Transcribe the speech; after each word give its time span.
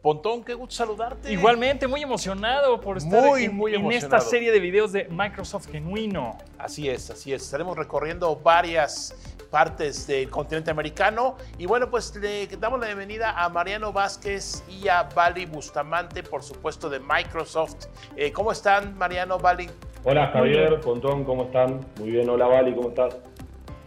Pontón, 0.00 0.44
qué 0.44 0.54
gusto 0.54 0.76
saludarte. 0.76 1.32
Igualmente, 1.32 1.88
muy 1.88 2.00
emocionado 2.00 2.80
por 2.80 2.98
estar 2.98 3.20
Muy, 3.20 3.46
en, 3.46 3.56
muy 3.56 3.74
en 3.74 3.90
esta 3.90 4.20
serie 4.20 4.52
de 4.52 4.60
videos 4.60 4.92
de 4.92 5.08
Microsoft 5.10 5.72
Genuino. 5.72 6.38
Así 6.56 6.88
es, 6.88 7.10
así 7.10 7.32
es. 7.32 7.42
Estaremos 7.42 7.76
recorriendo 7.76 8.36
varias 8.36 9.12
partes 9.50 10.06
del 10.06 10.30
continente 10.30 10.70
americano. 10.70 11.34
Y 11.58 11.66
bueno, 11.66 11.90
pues 11.90 12.14
le 12.14 12.46
damos 12.46 12.78
la 12.78 12.86
bienvenida 12.86 13.32
a 13.32 13.48
Mariano 13.48 13.92
Vázquez 13.92 14.62
y 14.68 14.86
a 14.86 15.02
Vali 15.02 15.46
Bustamante, 15.46 16.22
por 16.22 16.44
supuesto, 16.44 16.88
de 16.88 17.00
Microsoft. 17.00 17.86
Eh, 18.14 18.30
¿Cómo 18.30 18.52
están, 18.52 18.96
Mariano, 18.96 19.40
Vali? 19.40 19.68
Hola 20.04 20.28
Javier, 20.28 20.78
Pontón, 20.78 21.24
¿cómo 21.24 21.42
están? 21.42 21.80
Muy 21.98 22.12
bien, 22.12 22.30
hola 22.30 22.46
Vali, 22.46 22.72
¿cómo 22.72 22.90
estás? 22.90 23.16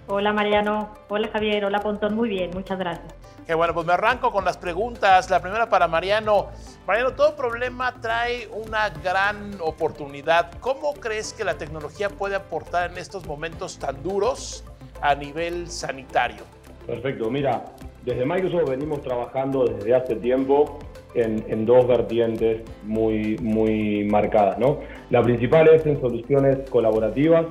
Hola 0.08 0.34
Mariano, 0.34 0.94
hola 1.08 1.30
Javier, 1.32 1.64
hola 1.64 1.80
Pontón, 1.80 2.16
muy 2.16 2.28
bien, 2.28 2.52
muchas 2.54 2.78
gracias. 2.78 3.21
Que 3.52 3.56
bueno, 3.56 3.74
pues 3.74 3.86
me 3.86 3.92
arranco 3.92 4.32
con 4.32 4.46
las 4.46 4.56
preguntas. 4.56 5.30
La 5.30 5.42
primera 5.42 5.68
para 5.68 5.86
Mariano. 5.86 6.48
Mariano, 6.88 7.12
todo 7.12 7.36
problema 7.36 7.94
trae 8.00 8.48
una 8.48 8.88
gran 9.04 9.58
oportunidad. 9.60 10.54
¿Cómo 10.62 10.94
crees 10.94 11.34
que 11.34 11.44
la 11.44 11.58
tecnología 11.58 12.08
puede 12.08 12.36
aportar 12.38 12.92
en 12.92 12.98
estos 12.98 13.28
momentos 13.28 13.78
tan 13.78 14.02
duros 14.04 14.64
a 15.02 15.16
nivel 15.16 15.68
sanitario? 15.68 16.44
Perfecto, 16.88 17.30
mira, 17.30 17.66
desde 18.06 18.26
Microsoft 18.26 18.70
venimos 18.70 19.02
trabajando 19.02 19.66
desde 19.66 19.96
hace 19.96 20.16
tiempo 20.16 20.80
en, 21.14 21.44
en 21.50 21.66
dos 21.66 21.86
vertientes 21.86 22.62
muy, 22.84 23.36
muy 23.40 24.06
marcadas, 24.06 24.58
¿no? 24.60 24.80
La 25.10 25.22
principal 25.22 25.68
es 25.68 25.86
en 25.86 26.00
soluciones 26.00 26.70
colaborativas, 26.70 27.48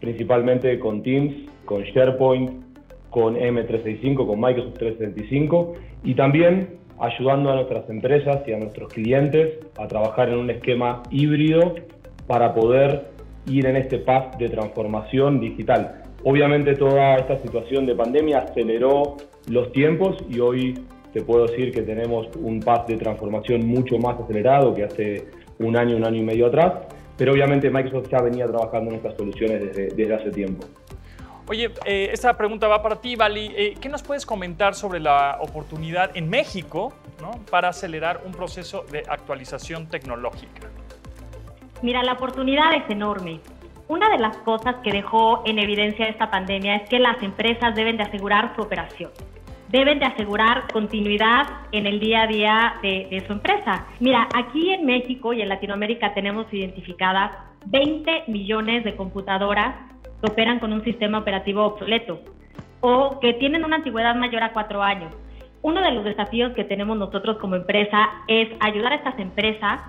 principalmente 0.00 0.76
con 0.80 1.04
Teams, 1.04 1.48
con 1.66 1.84
SharePoint, 1.84 2.66
con 3.16 3.34
M365, 3.34 4.26
con 4.26 4.38
Microsoft 4.38 4.74
365 4.74 5.72
y 6.04 6.14
también 6.14 6.76
ayudando 6.98 7.50
a 7.50 7.54
nuestras 7.54 7.88
empresas 7.88 8.46
y 8.46 8.52
a 8.52 8.58
nuestros 8.58 8.92
clientes 8.92 9.54
a 9.78 9.88
trabajar 9.88 10.28
en 10.28 10.36
un 10.36 10.50
esquema 10.50 11.02
híbrido 11.10 11.76
para 12.26 12.52
poder 12.52 13.06
ir 13.46 13.64
en 13.64 13.76
este 13.76 14.00
path 14.00 14.36
de 14.36 14.50
transformación 14.50 15.40
digital. 15.40 16.02
Obviamente 16.24 16.74
toda 16.74 17.16
esta 17.16 17.38
situación 17.38 17.86
de 17.86 17.94
pandemia 17.94 18.40
aceleró 18.40 19.16
los 19.48 19.72
tiempos 19.72 20.18
y 20.28 20.38
hoy 20.40 20.74
te 21.14 21.22
puedo 21.22 21.46
decir 21.46 21.72
que 21.72 21.80
tenemos 21.80 22.28
un 22.36 22.60
path 22.60 22.86
de 22.86 22.98
transformación 22.98 23.66
mucho 23.66 23.96
más 23.96 24.20
acelerado 24.20 24.74
que 24.74 24.84
hace 24.84 25.24
un 25.58 25.74
año, 25.74 25.96
un 25.96 26.04
año 26.04 26.20
y 26.20 26.24
medio 26.24 26.48
atrás, 26.48 26.82
pero 27.16 27.32
obviamente 27.32 27.70
Microsoft 27.70 28.10
ya 28.10 28.20
venía 28.20 28.44
trabajando 28.44 28.90
en 28.90 28.96
estas 28.98 29.16
soluciones 29.16 29.62
desde, 29.62 29.88
desde 29.96 30.14
hace 30.14 30.30
tiempo. 30.32 30.66
Oye, 31.48 31.70
eh, 31.84 32.08
esta 32.12 32.36
pregunta 32.36 32.66
va 32.66 32.82
para 32.82 32.96
ti, 32.96 33.14
Vali. 33.14 33.52
Eh, 33.56 33.74
¿Qué 33.80 33.88
nos 33.88 34.02
puedes 34.02 34.26
comentar 34.26 34.74
sobre 34.74 34.98
la 34.98 35.38
oportunidad 35.40 36.16
en 36.16 36.28
México 36.28 36.92
¿no? 37.20 37.30
para 37.48 37.68
acelerar 37.68 38.22
un 38.24 38.32
proceso 38.32 38.84
de 38.90 39.04
actualización 39.08 39.88
tecnológica? 39.88 40.68
Mira, 41.82 42.02
la 42.02 42.14
oportunidad 42.14 42.74
es 42.74 42.90
enorme. 42.90 43.40
Una 43.86 44.08
de 44.08 44.18
las 44.18 44.36
cosas 44.38 44.76
que 44.82 44.90
dejó 44.90 45.44
en 45.46 45.60
evidencia 45.60 46.08
esta 46.08 46.28
pandemia 46.30 46.76
es 46.76 46.88
que 46.88 46.98
las 46.98 47.22
empresas 47.22 47.76
deben 47.76 47.96
de 47.96 48.02
asegurar 48.02 48.56
su 48.56 48.62
operación. 48.62 49.12
Deben 49.68 50.00
de 50.00 50.06
asegurar 50.06 50.66
continuidad 50.72 51.46
en 51.70 51.86
el 51.86 52.00
día 52.00 52.22
a 52.22 52.26
día 52.26 52.74
de, 52.82 53.06
de 53.08 53.24
su 53.24 53.32
empresa. 53.32 53.86
Mira, 54.00 54.28
aquí 54.34 54.72
en 54.72 54.84
México 54.84 55.32
y 55.32 55.42
en 55.42 55.48
Latinoamérica 55.48 56.12
tenemos 56.12 56.52
identificadas 56.52 57.30
20 57.66 58.24
millones 58.26 58.82
de 58.82 58.96
computadoras 58.96 59.74
que 60.20 60.30
operan 60.30 60.58
con 60.58 60.72
un 60.72 60.84
sistema 60.84 61.18
operativo 61.18 61.64
obsoleto 61.64 62.20
o 62.80 63.18
que 63.20 63.34
tienen 63.34 63.64
una 63.64 63.76
antigüedad 63.76 64.14
mayor 64.14 64.42
a 64.42 64.52
cuatro 64.52 64.82
años. 64.82 65.12
Uno 65.62 65.80
de 65.80 65.90
los 65.92 66.04
desafíos 66.04 66.52
que 66.54 66.64
tenemos 66.64 66.96
nosotros 66.96 67.38
como 67.38 67.56
empresa 67.56 68.08
es 68.28 68.48
ayudar 68.60 68.92
a 68.92 68.96
estas 68.96 69.18
empresas 69.18 69.80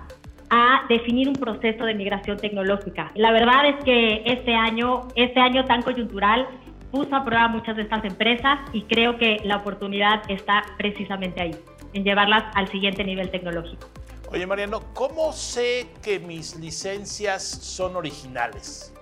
a 0.50 0.86
definir 0.88 1.28
un 1.28 1.34
proceso 1.34 1.84
de 1.84 1.94
migración 1.94 2.38
tecnológica. 2.38 3.12
La 3.14 3.32
verdad 3.32 3.66
es 3.66 3.84
que 3.84 4.22
este 4.24 4.54
año, 4.54 5.08
este 5.14 5.40
año 5.40 5.64
tan 5.66 5.82
coyuntural 5.82 6.48
puso 6.90 7.14
a 7.14 7.24
prueba 7.24 7.48
muchas 7.48 7.76
de 7.76 7.82
estas 7.82 8.04
empresas 8.04 8.58
y 8.72 8.82
creo 8.82 9.18
que 9.18 9.40
la 9.44 9.56
oportunidad 9.56 10.22
está 10.28 10.64
precisamente 10.78 11.42
ahí, 11.42 11.54
en 11.92 12.02
llevarlas 12.02 12.44
al 12.54 12.68
siguiente 12.68 13.04
nivel 13.04 13.30
tecnológico. 13.30 13.88
Oye, 14.30 14.46
Mariano, 14.46 14.80
¿cómo 14.94 15.32
sé 15.32 15.88
que 16.02 16.18
mis 16.18 16.56
licencias 16.56 17.42
son 17.42 17.96
originales? 17.96 18.92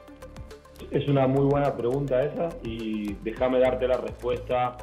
Es 0.90 1.08
una 1.08 1.26
muy 1.26 1.44
buena 1.44 1.76
pregunta 1.76 2.22
esa 2.22 2.48
y 2.64 3.14
déjame 3.22 3.58
darte 3.60 3.88
la 3.88 3.96
respuesta 3.96 4.76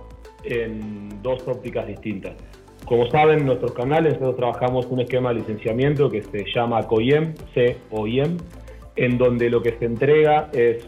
en 0.43 1.21
dos 1.21 1.47
ópticas 1.47 1.87
distintas. 1.87 2.33
Como 2.85 3.09
saben, 3.09 3.39
en 3.39 3.45
nuestros 3.45 3.71
canales 3.73 4.13
nosotros 4.19 4.35
trabajamos 4.35 4.85
un 4.87 4.99
esquema 4.99 5.29
de 5.29 5.35
licenciamiento 5.35 6.09
que 6.09 6.21
se 6.21 6.45
llama 6.53 6.83
COIEM, 6.83 7.33
C-O-I-E-M, 7.53 8.37
en 8.95 9.17
donde 9.17 9.49
lo 9.49 9.61
que 9.61 9.77
se 9.79 9.85
entrega 9.85 10.49
es 10.51 10.85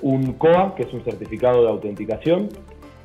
un 0.00 0.32
COA, 0.34 0.74
que 0.74 0.84
es 0.84 0.92
un 0.92 1.04
certificado 1.04 1.62
de 1.62 1.68
autenticación, 1.68 2.48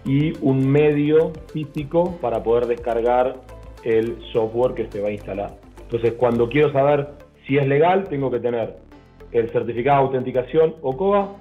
y 0.05 0.34
un 0.41 0.67
medio 0.67 1.34
físico 1.51 2.17
para 2.22 2.41
poder 2.41 2.66
descargar 2.67 3.35
el 3.84 4.17
software 4.31 4.73
que 4.73 4.88
se 4.89 5.01
va 5.01 5.09
a 5.09 5.11
instalar. 5.11 5.57
Entonces, 5.81 6.13
cuando 6.13 6.47
quiero 6.49 6.72
saber 6.72 7.09
si 7.45 7.57
es 7.57 7.67
legal, 7.67 8.05
tengo 8.05 8.31
que 8.31 8.39
tener 8.39 8.78
el 9.32 9.50
certificado 9.50 10.00
de 10.00 10.06
autenticación 10.08 10.76
o 10.82 10.96
COA, 10.96 11.36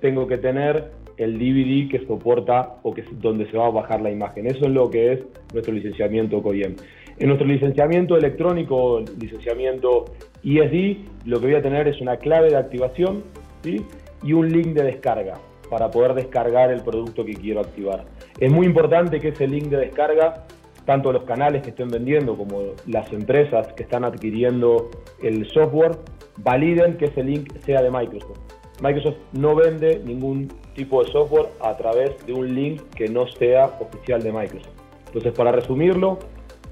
tengo 0.00 0.26
que 0.26 0.38
tener 0.38 0.90
el 1.16 1.38
DVD 1.38 1.90
que 1.90 2.06
soporta 2.06 2.76
o 2.82 2.92
que 2.92 3.02
es 3.02 3.06
donde 3.20 3.50
se 3.50 3.56
va 3.56 3.66
a 3.66 3.70
bajar 3.70 4.00
la 4.00 4.10
imagen. 4.10 4.46
Eso 4.46 4.64
es 4.64 4.70
lo 4.70 4.90
que 4.90 5.12
es 5.12 5.20
nuestro 5.52 5.72
licenciamiento 5.72 6.42
COIEM. 6.42 6.76
En 7.18 7.28
nuestro 7.28 7.46
licenciamiento 7.46 8.16
electrónico, 8.16 9.00
licenciamiento 9.20 10.06
ESD, 10.42 11.26
lo 11.26 11.40
que 11.40 11.46
voy 11.46 11.54
a 11.54 11.62
tener 11.62 11.86
es 11.88 12.00
una 12.00 12.16
clave 12.16 12.50
de 12.50 12.56
activación 12.56 13.22
y 13.64 14.32
un 14.32 14.50
link 14.50 14.68
de 14.68 14.84
descarga 14.84 15.38
para 15.70 15.90
poder 15.90 16.14
descargar 16.14 16.70
el 16.70 16.82
producto 16.82 17.24
que 17.24 17.34
quiero 17.34 17.60
activar. 17.60 18.04
Es 18.38 18.50
muy 18.50 18.66
importante 18.66 19.20
que 19.20 19.28
ese 19.28 19.46
link 19.46 19.66
de 19.66 19.78
descarga, 19.78 20.46
tanto 20.84 21.12
los 21.12 21.24
canales 21.24 21.62
que 21.62 21.70
estén 21.70 21.88
vendiendo 21.88 22.36
como 22.36 22.74
las 22.86 23.12
empresas 23.12 23.72
que 23.74 23.84
están 23.84 24.04
adquiriendo 24.04 24.90
el 25.22 25.48
software, 25.50 25.98
validen 26.38 26.96
que 26.96 27.06
ese 27.06 27.22
link 27.22 27.52
sea 27.64 27.82
de 27.82 27.90
Microsoft. 27.90 28.38
Microsoft 28.80 29.16
no 29.32 29.54
vende 29.54 30.00
ningún 30.04 30.48
tipo 30.74 31.04
de 31.04 31.12
software 31.12 31.46
a 31.60 31.76
través 31.76 32.10
de 32.26 32.32
un 32.32 32.54
link 32.54 32.82
que 32.96 33.08
no 33.08 33.26
sea 33.28 33.66
oficial 33.80 34.22
de 34.22 34.32
Microsoft. 34.32 34.72
Entonces, 35.06 35.32
para 35.32 35.52
resumirlo, 35.52 36.18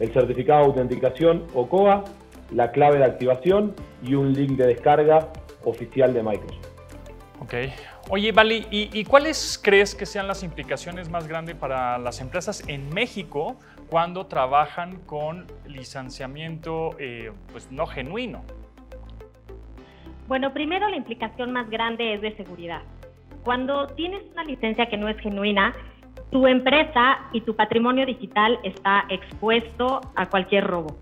el 0.00 0.12
certificado 0.12 0.60
de 0.60 0.66
autenticación 0.66 1.44
o 1.54 1.68
COA, 1.68 2.04
la 2.52 2.72
clave 2.72 2.98
de 2.98 3.04
activación 3.04 3.74
y 4.02 4.14
un 4.14 4.32
link 4.32 4.52
de 4.52 4.66
descarga 4.66 5.28
oficial 5.64 6.12
de 6.14 6.22
Microsoft. 6.22 6.66
Ok. 7.40 7.54
Oye, 8.08 8.32
Vali, 8.32 8.66
¿y, 8.70 8.90
¿y, 8.92 9.04
cuáles 9.04 9.60
crees 9.62 9.94
que 9.94 10.04
sean 10.04 10.26
las 10.26 10.42
implicaciones 10.42 11.08
más 11.10 11.28
grandes 11.28 11.54
para 11.54 11.96
las 11.98 12.20
empresas 12.20 12.64
en 12.66 12.88
México 12.88 13.56
cuando 13.90 14.26
trabajan 14.26 15.00
con 15.00 15.46
licenciamiento 15.66 16.90
eh, 16.98 17.32
pues, 17.50 17.70
no 17.72 17.86
genuino? 17.86 18.44
Bueno, 20.28 20.52
primero 20.52 20.88
la 20.88 20.96
implicación 20.96 21.52
más 21.52 21.68
grande 21.68 22.14
es 22.14 22.20
de 22.20 22.36
seguridad. 22.36 22.82
Cuando 23.42 23.88
tienes 23.88 24.22
una 24.32 24.44
licencia 24.44 24.86
que 24.86 24.96
no 24.96 25.08
es 25.08 25.18
genuina, 25.18 25.74
tu 26.30 26.46
empresa 26.46 27.18
y 27.32 27.40
tu 27.40 27.56
patrimonio 27.56 28.06
digital 28.06 28.60
está 28.62 29.06
expuesto 29.08 30.00
a 30.14 30.26
cualquier 30.26 30.68
robo, 30.68 30.96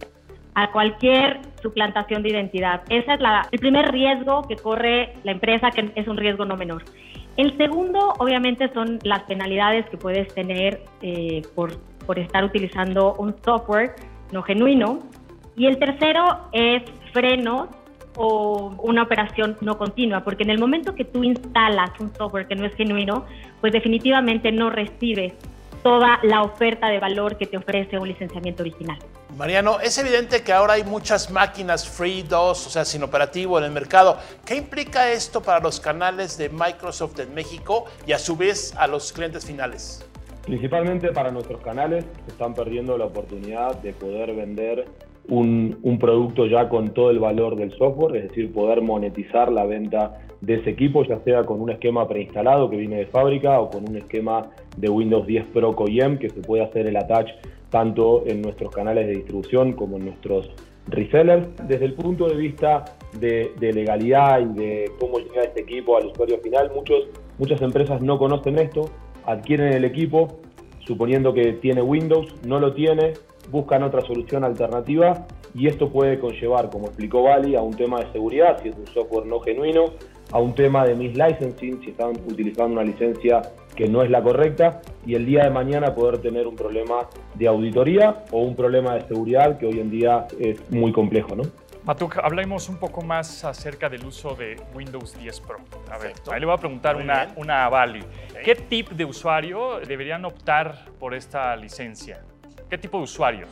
a 0.55 0.73
cualquier 0.73 1.41
suplantación 1.61 2.23
de 2.23 2.31
identidad. 2.31 2.83
Ese 2.89 3.13
es 3.13 3.21
la, 3.21 3.47
el 3.53 3.59
primer 3.59 3.93
riesgo 3.93 4.49
que 4.49 4.57
corre 4.57 5.13
la 5.25 5.33
empresa, 5.33 5.71
que 5.73 5.93
es 5.95 6.09
un 6.09 6.17
riesgo 6.17 6.47
no 6.47 6.57
menor. 6.57 6.85
El 7.37 7.55
segundo, 7.59 8.15
obviamente, 8.19 8.73
son 8.73 8.99
las 9.03 9.25
penalidades 9.25 9.89
que 9.91 9.99
puedes 9.99 10.33
tener 10.35 10.81
eh, 11.03 11.43
por, 11.55 11.73
por 12.09 12.19
estar 12.19 12.43
utilizando 12.43 13.15
un 13.19 13.37
software 13.45 13.95
no 14.33 14.43
genuino. 14.43 15.01
Y 15.57 15.67
el 15.67 15.79
tercero 15.79 16.49
es 16.53 16.83
frenos 17.13 17.69
o 18.17 18.75
una 18.83 19.03
operación 19.03 19.59
no 19.61 19.77
continua, 19.77 20.25
porque 20.25 20.43
en 20.43 20.51
el 20.51 20.59
momento 20.59 20.95
que 20.95 21.05
tú 21.05 21.23
instalas 21.23 21.91
un 22.01 22.11
software 22.15 22.49
que 22.49 22.57
no 22.57 22.65
es 22.65 22.75
genuino, 22.77 23.27
pues 23.61 23.75
definitivamente 23.75 24.51
no 24.51 24.71
recibes 24.71 25.35
toda 25.83 26.19
la 26.23 26.43
oferta 26.43 26.89
de 26.89 26.99
valor 26.99 27.37
que 27.37 27.47
te 27.47 27.59
ofrece 27.59 27.99
un 27.99 28.09
licenciamiento 28.09 28.63
original. 28.63 28.99
Mariano, 29.37 29.79
es 29.79 29.99
evidente 29.99 30.43
que 30.43 30.55
ahora 30.55 30.73
hay 30.75 30.85
muchas 30.85 31.31
máquinas 31.31 31.87
free 31.87 32.23
2, 32.23 32.67
o 32.67 32.71
sea, 32.71 32.87
sin 32.87 33.03
operativo 33.03 33.59
en 33.59 33.65
el 33.65 33.71
mercado. 33.71 34.19
¿Qué 34.47 34.57
implica 34.57 35.13
esto 35.13 35.43
para 35.43 35.61
los 35.61 35.79
canales 35.79 36.39
de 36.39 36.49
Microsoft 36.49 37.21
en 37.21 37.35
México 37.35 37.85
y 38.07 38.13
a 38.13 38.19
su 38.19 38.35
vez 38.35 38.75
a 38.79 38.87
los 38.87 39.13
clientes 39.13 39.45
finales? 39.45 40.08
Principalmente 40.49 41.13
para 41.13 41.31
nuestros 41.31 41.61
canales, 41.61 42.07
están 42.27 42.55
perdiendo 42.55 42.97
la 42.97 43.05
oportunidad 43.05 43.83
de 43.83 43.93
poder 43.93 44.35
vender 44.35 44.87
un, 45.29 45.99
producto 46.01 46.47
ya 46.47 46.71
con 46.71 46.95
todo 46.95 47.11
el 47.11 47.19
valor 47.19 47.55
del 47.55 47.71
software, 47.77 48.17
es 48.17 48.29
decir, 48.31 48.51
poder 48.51 48.81
monetizar 48.81 49.53
la 49.53 49.67
venta 49.67 50.23
de 50.41 50.55
ese 50.55 50.71
equipo, 50.71 51.05
ya 51.05 51.19
sea 51.21 51.45
con 51.45 51.61
un 51.61 51.69
esquema 51.69 52.09
preinstalado 52.09 52.71
que 52.71 52.79
viene 52.79 52.97
de 52.97 53.07
fábrica 53.07 53.61
o 53.61 53.69
con 53.69 53.91
un 53.91 53.97
esquema 53.97 54.49
de 54.75 54.89
Windows 54.89 55.27
10 55.27 55.49
Pro 55.53 55.77
COIEM 55.77 56.17
que 56.19 56.31
se 56.31 56.41
puede 56.41 56.65
hacer 56.65 56.87
el 56.87 56.97
attach 56.97 57.29
tanto 57.69 58.25
en 58.27 58.41
nuestros 58.41 58.75
canales 58.75 59.07
de 59.07 59.17
distribución 59.17 59.75
como 59.75 59.99
en 59.99 60.07
nuestros 60.07 60.51
resellers. 60.87 61.47
Desde 61.69 61.85
el 61.85 61.93
punto 61.93 62.27
de 62.27 62.37
vista 62.37 62.87
de, 63.21 63.53
legalidad 63.61 64.41
y 64.41 64.59
de 64.59 64.93
cómo 64.99 65.19
llega 65.19 65.43
este 65.43 65.61
equipo 65.61 65.99
al 65.99 66.07
usuario 66.07 66.39
final, 66.39 66.71
muchos, 66.75 67.07
muchas 67.37 67.61
empresas 67.61 68.01
no 68.01 68.19
conocen 68.19 68.59
esto, 68.59 68.89
adquieren 69.29 69.75
el 69.75 69.85
equipo 69.85 70.41
suponiendo 70.81 71.35
que 71.35 71.53
tiene 71.53 71.83
Windows, 71.83 72.35
no 72.47 72.59
lo 72.59 72.73
tiene, 72.73 73.13
buscan 73.51 73.83
otra 73.83 74.01
solución 74.01 74.43
alternativa 74.43 75.27
y 75.55 75.67
esto 75.67 75.91
puede 75.91 76.19
conllevar, 76.19 76.71
como 76.71 76.87
explicó 76.87 77.23
Bali, 77.23 77.55
a 77.55 77.61
un 77.61 77.75
tema 77.75 78.01
de 78.01 78.11
seguridad, 78.11 78.59
si 78.63 78.71
es 78.71 78.77
un 78.77 78.87
software 78.87 79.27
no 79.27 79.41
genuino, 79.41 79.85
a 80.33 80.39
un 80.41 80.55
tema 80.55 80.87
de 80.87 80.95
mislicensing, 80.95 81.81
si 81.83 81.91
están 81.91 82.11
utilizando 82.27 82.73
una 82.73 82.85
licencia 82.85 83.43
que 83.77 83.87
no 83.87 84.03
es 84.03 84.11
la 84.11 84.23
correcta, 84.23 84.81
y 85.07 85.15
el 85.15 85.27
día 85.27 85.45
de 85.45 85.51
mañana 85.51 85.95
poder 85.95 86.19
tener 86.19 86.47
un 86.47 86.57
problema 86.57 87.09
de 87.35 87.49
auditoría 87.49 88.25
o 88.33 88.41
un 88.41 88.57
problema 88.57 88.95
de 88.95 89.03
seguridad 89.03 89.59
que 89.59 89.67
hoy 89.67 89.79
en 89.81 89.91
día 89.91 90.27
es 90.39 90.71
muy 90.71 90.93
complejo, 90.93 91.37
¿no? 91.37 91.43
Matuk, 91.89 92.19
hablemos 92.19 92.69
un 92.69 92.77
poco 92.77 93.01
más 93.01 93.47
acerca 93.47 93.89
del 93.89 94.05
uso 94.05 94.35
de 94.35 94.61
Windows 94.75 95.19
10 95.19 95.41
Pro. 95.41 95.57
A 95.91 95.97
ver, 95.97 96.13
ahí 96.31 96.39
le 96.39 96.45
voy 96.45 96.55
a 96.55 96.59
preguntar 96.59 96.97
una, 96.97 97.33
una, 97.37 97.65
a 97.65 97.71
Bali. 97.71 98.05
¿Qué 98.45 98.55
tipo 98.55 98.95
de 98.95 99.07
usuario 99.07 99.81
deberían 99.81 100.23
optar 100.27 100.85
por 101.01 101.15
esta 101.15 101.57
licencia? 101.57 102.21
¿Qué 102.69 102.77
tipo 102.77 102.99
de 102.99 103.05
usuarios? 103.05 103.49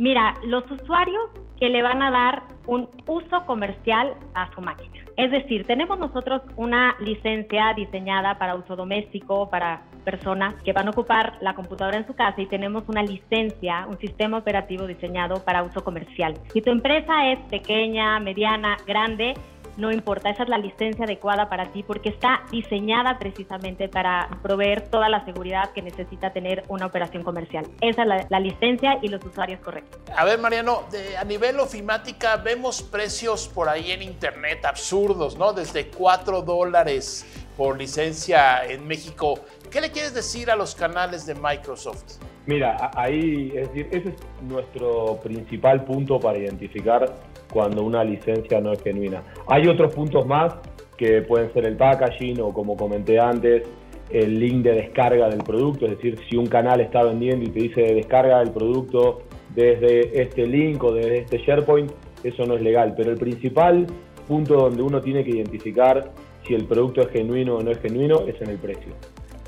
Mira, 0.00 0.32
los 0.44 0.64
usuarios 0.70 1.28
que 1.58 1.68
le 1.68 1.82
van 1.82 2.00
a 2.00 2.10
dar 2.10 2.44
un 2.66 2.88
uso 3.06 3.44
comercial 3.44 4.14
a 4.32 4.50
su 4.54 4.62
máquina. 4.62 4.94
Es 5.18 5.30
decir, 5.30 5.66
tenemos 5.66 5.98
nosotros 5.98 6.40
una 6.56 6.96
licencia 7.00 7.74
diseñada 7.76 8.38
para 8.38 8.54
uso 8.54 8.76
doméstico, 8.76 9.50
para 9.50 9.82
personas 10.06 10.54
que 10.62 10.72
van 10.72 10.86
a 10.86 10.92
ocupar 10.92 11.36
la 11.42 11.54
computadora 11.54 11.98
en 11.98 12.06
su 12.06 12.14
casa 12.14 12.40
y 12.40 12.46
tenemos 12.46 12.88
una 12.88 13.02
licencia, 13.02 13.86
un 13.90 13.98
sistema 13.98 14.38
operativo 14.38 14.86
diseñado 14.86 15.44
para 15.44 15.62
uso 15.62 15.84
comercial. 15.84 16.32
Si 16.50 16.62
tu 16.62 16.70
empresa 16.70 17.32
es 17.32 17.38
pequeña, 17.50 18.18
mediana, 18.20 18.78
grande, 18.86 19.34
no 19.76 19.92
importa, 19.92 20.30
esa 20.30 20.42
es 20.42 20.48
la 20.48 20.58
licencia 20.58 21.04
adecuada 21.04 21.48
para 21.48 21.72
ti 21.72 21.82
porque 21.82 22.08
está 22.08 22.42
diseñada 22.50 23.18
precisamente 23.18 23.88
para 23.88 24.28
proveer 24.42 24.88
toda 24.88 25.08
la 25.08 25.24
seguridad 25.24 25.72
que 25.72 25.82
necesita 25.82 26.32
tener 26.32 26.64
una 26.68 26.86
operación 26.86 27.22
comercial. 27.22 27.66
Esa 27.80 28.02
es 28.02 28.30
la, 28.30 28.40
licencia 28.40 28.98
y 29.02 29.08
los 29.08 29.24
usuarios 29.24 29.60
correctos. 29.60 30.00
A 30.16 30.24
ver, 30.24 30.38
Mariano, 30.38 30.84
a 31.18 31.24
nivel 31.24 31.60
ofimática 31.60 32.36
vemos 32.36 32.82
precios 32.82 33.48
por 33.48 33.68
ahí 33.68 33.92
en 33.92 34.02
internet 34.02 34.64
absurdos, 34.64 35.36
¿no? 35.36 35.52
Desde 35.52 35.88
4 35.88 36.42
dólares 36.42 37.26
por 37.56 37.78
licencia 37.78 38.64
en 38.64 38.86
México. 38.86 39.40
¿Qué 39.70 39.80
le 39.80 39.90
quieres 39.90 40.14
decir 40.14 40.50
a 40.50 40.56
los 40.56 40.74
canales 40.74 41.26
de 41.26 41.34
Microsoft? 41.34 42.18
Mira, 42.50 42.90
ahí, 42.96 43.52
es 43.54 43.68
decir, 43.68 43.86
ese 43.92 44.08
es 44.08 44.42
nuestro 44.42 45.20
principal 45.22 45.84
punto 45.84 46.18
para 46.18 46.36
identificar 46.36 47.14
cuando 47.52 47.84
una 47.84 48.02
licencia 48.02 48.60
no 48.60 48.72
es 48.72 48.82
genuina. 48.82 49.22
Hay 49.46 49.68
otros 49.68 49.94
puntos 49.94 50.26
más 50.26 50.56
que 50.96 51.22
pueden 51.22 51.52
ser 51.52 51.64
el 51.64 51.76
packaging 51.76 52.40
o 52.40 52.52
como 52.52 52.76
comenté 52.76 53.20
antes, 53.20 53.68
el 54.10 54.40
link 54.40 54.64
de 54.64 54.72
descarga 54.72 55.28
del 55.28 55.44
producto, 55.44 55.84
es 55.86 55.92
decir, 55.92 56.18
si 56.28 56.36
un 56.36 56.46
canal 56.46 56.80
está 56.80 57.04
vendiendo 57.04 57.48
y 57.48 57.52
te 57.52 57.60
dice 57.60 57.82
descarga 57.94 58.42
el 58.42 58.50
producto 58.50 59.20
desde 59.54 60.20
este 60.20 60.44
link 60.44 60.82
o 60.82 60.92
desde 60.92 61.18
este 61.18 61.38
SharePoint, 61.38 61.92
eso 62.24 62.46
no 62.46 62.56
es 62.56 62.62
legal. 62.62 62.94
Pero 62.96 63.12
el 63.12 63.16
principal 63.16 63.86
punto 64.26 64.54
donde 64.54 64.82
uno 64.82 65.00
tiene 65.00 65.22
que 65.22 65.30
identificar 65.30 66.10
si 66.44 66.54
el 66.54 66.64
producto 66.64 67.02
es 67.02 67.10
genuino 67.10 67.58
o 67.58 67.62
no 67.62 67.70
es 67.70 67.78
genuino 67.78 68.26
es 68.26 68.42
en 68.42 68.50
el 68.50 68.58
precio. 68.58 68.92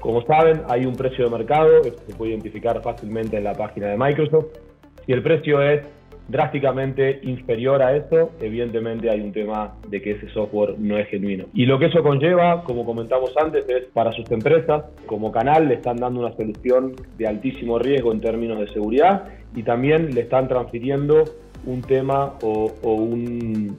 Como 0.02 0.20
saben, 0.22 0.62
hay 0.68 0.84
un 0.84 0.96
precio 0.96 1.24
de 1.26 1.30
mercado, 1.30 1.80
esto 1.82 2.02
se 2.08 2.14
puede 2.14 2.32
identificar 2.32 2.82
fácilmente 2.82 3.36
en 3.36 3.44
la 3.44 3.54
página 3.54 3.86
de 3.86 3.96
Microsoft. 3.96 4.46
Si 5.06 5.12
el 5.12 5.22
precio 5.22 5.62
es 5.62 5.82
drásticamente 6.26 7.20
inferior 7.22 7.80
a 7.80 7.96
eso, 7.96 8.32
evidentemente 8.40 9.08
hay 9.08 9.20
un 9.20 9.30
tema 9.30 9.74
de 9.86 10.02
que 10.02 10.12
ese 10.12 10.28
software 10.30 10.74
no 10.76 10.98
es 10.98 11.06
genuino. 11.06 11.44
Y 11.54 11.66
lo 11.66 11.78
que 11.78 11.86
eso 11.86 12.02
conlleva, 12.02 12.64
como 12.64 12.84
comentamos 12.84 13.32
antes, 13.40 13.64
es 13.68 13.84
para 13.92 14.10
sus 14.10 14.28
empresas, 14.32 14.86
como 15.06 15.30
canal, 15.30 15.68
le 15.68 15.74
están 15.74 15.98
dando 15.98 16.18
una 16.18 16.34
solución 16.34 16.96
de 17.16 17.28
altísimo 17.28 17.78
riesgo 17.78 18.10
en 18.10 18.20
términos 18.20 18.58
de 18.58 18.66
seguridad 18.72 19.28
y 19.54 19.62
también 19.62 20.16
le 20.16 20.22
están 20.22 20.48
transfiriendo 20.48 21.22
un 21.64 21.80
tema 21.80 22.34
o, 22.42 22.72
un, 22.82 23.76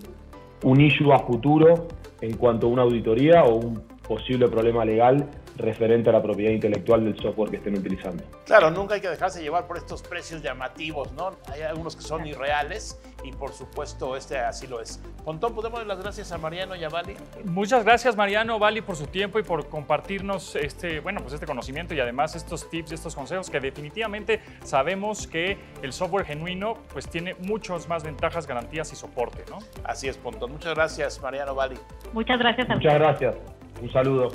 un 0.64 0.82
issue 0.82 1.12
a 1.12 1.20
futuro 1.20 1.90
en 2.22 2.38
cuanto 2.38 2.68
a 2.68 2.70
una 2.70 2.84
auditoría 2.84 3.44
o 3.44 3.56
un 3.56 3.82
posible 4.08 4.48
problema 4.48 4.86
legal 4.86 5.28
referente 5.58 6.10
a 6.10 6.14
la 6.14 6.22
propiedad 6.22 6.52
intelectual 6.52 7.04
del 7.04 7.18
software 7.18 7.50
que 7.50 7.58
estén 7.58 7.78
utilizando. 7.78 8.24
Claro, 8.46 8.72
nunca 8.72 8.96
hay 8.96 9.02
que 9.02 9.10
dejarse 9.10 9.42
llevar 9.42 9.68
por 9.68 9.78
estos 9.78 10.02
precios 10.02 10.42
llamativos, 10.42 11.12
¿no? 11.14 11.32
Hay 11.52 11.62
algunos 11.62 11.96
que 11.96 12.02
son 12.02 12.26
irreales 12.26 13.00
y 13.24 13.32
por 13.32 13.54
supuesto 13.54 14.16
este 14.16 14.38
así 14.38 14.68
lo 14.68 14.82
es. 14.82 15.02
Pontón, 15.24 15.54
¿podemos 15.56 15.80
dar 15.80 15.88
las 15.88 16.00
gracias 16.00 16.32
a 16.32 16.38
Mariano 16.38 16.76
y 16.76 16.84
a 16.84 16.90
Vali? 16.90 17.16
Muchas 17.46 17.84
gracias 17.84 18.16
Mariano, 18.16 18.60
Vali, 18.60 18.82
por 18.82 18.96
su 18.96 19.08
tiempo 19.08 19.40
y 19.40 19.44
por 19.44 19.68
compartirnos 19.70 20.56
este, 20.56 21.00
bueno, 21.00 21.22
pues 21.22 21.34
este 21.34 21.46
conocimiento 21.46 21.94
y 21.94 22.00
además 22.00 22.36
estos 22.36 22.70
tips, 22.70 22.92
estos 22.92 23.16
consejos 23.16 23.50
que 23.50 23.60
definitivamente 23.60 24.42
sabemos 24.64 25.28
que 25.28 25.58
el 25.82 25.94
software 25.94 26.26
genuino 26.26 26.78
pues 26.92 27.10
tiene 27.10 27.36
muchas 27.36 27.88
más 27.88 28.04
ventajas, 28.04 28.48
garantías 28.48 28.92
y 28.92 28.96
soporte, 28.96 29.44
¿no? 29.50 29.60
Así 29.84 30.08
es, 30.08 30.18
Pontón. 30.18 30.52
Muchas 30.52 30.76
gracias, 30.76 31.22
Mariano, 31.22 31.56
Vali. 31.56 31.78
Muchas 32.12 32.40
gracias 32.40 32.70
a 32.70 32.76
Muchas 32.76 32.94
gracias. 32.94 33.36
Un 33.82 33.92
saludo. 33.92 34.32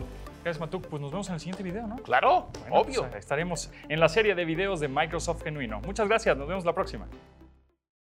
Gracias, 0.48 0.60
Matuk. 0.60 0.86
Pues 0.86 1.02
nos 1.02 1.10
vemos 1.10 1.28
en 1.28 1.34
el 1.34 1.40
siguiente 1.40 1.62
video, 1.62 1.86
¿no? 1.86 1.96
Claro, 1.96 2.48
obvio. 2.70 3.02
Pues, 3.02 3.16
estaremos 3.16 3.70
en 3.86 4.00
la 4.00 4.08
serie 4.08 4.34
de 4.34 4.46
videos 4.46 4.80
de 4.80 4.88
Microsoft 4.88 5.42
Genuino. 5.42 5.82
Muchas 5.82 6.08
gracias, 6.08 6.38
nos 6.38 6.48
vemos 6.48 6.64
la 6.64 6.72
próxima. 6.72 7.06